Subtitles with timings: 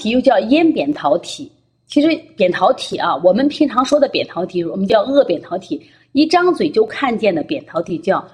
[0.00, 1.52] 体又叫咽扁桃体。
[1.86, 5.80] 其实扁桃体啊，我们平常说的扁桃体，我们叫颚扁桃体，
[6.12, 8.24] 一张嘴就看见的扁桃体叫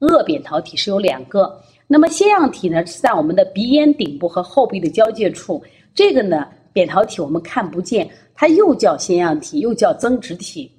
[0.00, 1.60] 颚扁桃体，是有两个。
[1.86, 5.62] 那么腺样体呢，是在我们的鼻咽顶部和后鼻的交界处。
[5.94, 10.70] 这个呢，扁桃体我们看不见，它又叫腺样体，又叫增殖体。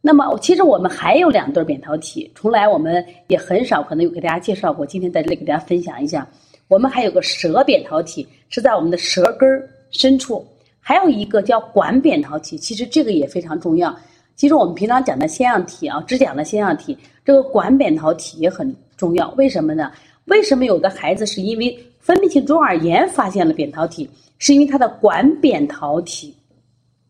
[0.00, 4.86] 那么，其实我们还有两对扁桃体，从来我们也很少可能有给大家介绍过。
[4.86, 6.26] 今天在这里给大家分享一下，
[6.68, 10.44] 我们还有个舌扁桃体，是在我们的舌根深处。
[10.80, 13.94] 还有一个叫管扁桃体，其实这个也非常重要。
[14.36, 19.30] 其实我们平常讲的腺样体啊，只讲的腺样体，这个管扁桃体也很重要。
[19.32, 19.90] 为什么呢？
[20.26, 26.36] 为什么有的孩子是因为分泌性中耳炎发现了扁桃体，是因为他的管扁桃体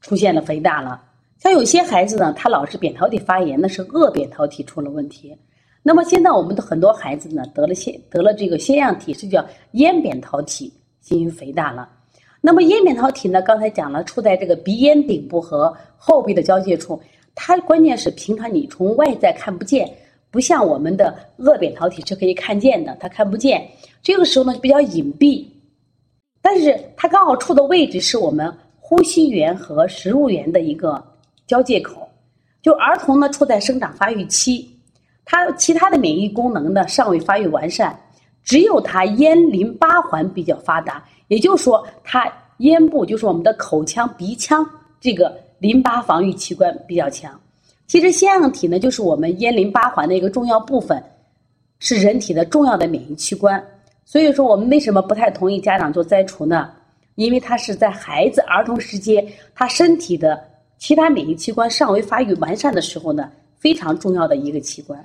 [0.01, 1.03] 出现了肥大了。
[1.39, 5.37] 像有些孩子呢，他老是扁桃体发炎，那是颚扁桃体出了问题。
[5.83, 11.89] 那么现在我们的很多孩子呢，得了腺得了这个腺样体，是叫咽扁桃体进行肥大了。
[12.47, 13.41] 那么咽扁桃体呢？
[13.41, 17.01] 刚才讲了，处在这个鼻咽顶部和后壁的交界处。
[17.35, 19.91] 它关键是平常你从外在看不见，
[20.31, 23.67] 不像我们的颚扁桃体是可以看见的，它看不见。
[24.03, 25.43] 这个时候呢比较隐蔽，
[26.43, 31.03] 但是它刚好处的位置是我们呼吸源和食物源的一个
[31.47, 32.07] 交界口。
[32.61, 34.69] 就儿童呢处在生长发育期，
[35.25, 37.99] 他其他的免疫功能呢尚未发育完善，
[38.45, 41.03] 只有他咽淋巴环比较发达。
[41.29, 44.65] 也就是说，它咽部就是我们的口腔、鼻腔
[45.01, 47.33] 这个淋巴防御器官比较强。
[47.87, 51.03] 其实腺样体呢，就是我们咽淋巴环的一个重要部分，
[51.79, 53.63] 是人体的重要的免疫器官。
[54.05, 56.71] 所以说，我们为什么不太同意家长做摘除呢？
[57.15, 60.43] 因为它是在孩子儿童时期，他身体的
[60.79, 65.03] 其他免疫器官尚未发育完善的时候呢，非常重要的一个器官。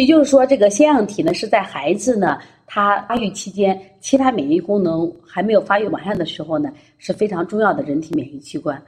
[0.00, 2.38] 也就是说，这个腺样体呢，是在孩子呢。
[2.72, 8.80] 他发育期间，其他免疫功能还没有发育完善的时候呢，是非常重要的人体免疫器官。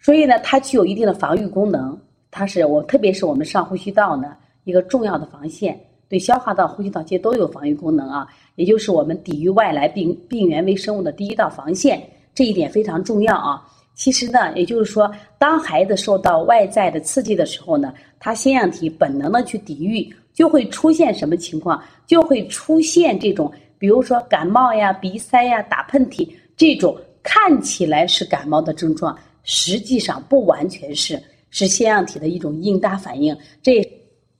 [0.00, 1.96] 所以呢，它具有一定的防御功能。
[2.30, 5.78] 它是我，特别是我们上呼吸道呢一个重要的防线，
[6.08, 8.26] 对消化道、呼吸道其实都有防御功能啊。
[8.56, 12.02] 也就是我们抵御外来病病原微生物的第一道防线，
[12.34, 13.62] 这一点非常重要啊。
[13.96, 20.08] 其实呢，也就是说，当孩子受到外在的刺激的时候呢，他腺样体本能的去抵御。
[20.36, 21.82] 就会出现什么情况？
[22.06, 31.18] 就会出现这种，比如说感冒呀、鼻塞呀、打喷嚏这种看起来是感冒的症状，实际上不完全是，
[31.48, 33.34] 是腺样体的一种应答反应。
[33.62, 33.80] 这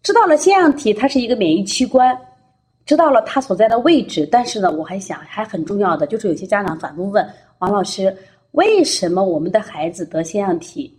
[0.03, 2.15] 知道了腺样体它是一个免疫器官，
[2.85, 4.29] 知道了它所在的位置。
[4.31, 7.27] 但是呢，我还想还很重要的就是，有些家长反复问
[7.61, 8.15] 王老师，
[8.57, 10.91] 为什么我们的孩子得腺样体？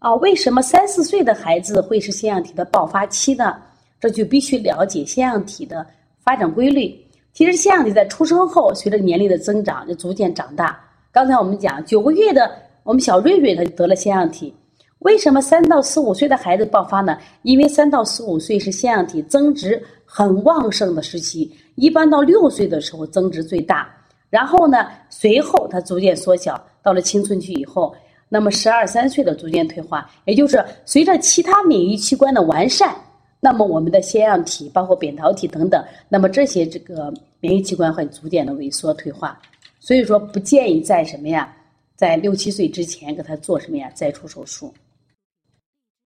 [0.00, 3.56] 啊，为什么三四岁的孩子会是腺样体的爆发期呢？
[3.98, 5.84] 这就必须了解腺样体的
[6.22, 6.94] 发展规律。
[7.32, 10.78] 其实腺样体在出生后，随着年龄的增长，就逐渐长大。
[11.10, 14.54] 刚才我们讲九个月的我们小瑞瑞，他就得了腺样体。
[14.98, 17.16] 为什么三到四五岁的孩子爆发呢？
[17.44, 23.88] 因为三到四五岁是腺样体增殖很旺盛的时期，一般到六岁的时候增殖最大。
[24.30, 27.94] 然后呢，随后它逐渐缩小，到了青春期以后，
[28.28, 32.94] 那么十二三岁的逐渐退化，也就是随着其他免疫器官的完善。
[33.40, 39.40] 那么我们的腺样体，包括扁桃体等等，那么这些这个免疫器官会逐渐的萎缩退化，
[39.78, 41.54] 所以说不建议在什么呀，
[41.94, 44.74] 在六七岁之前给他做什么呀摘除手术。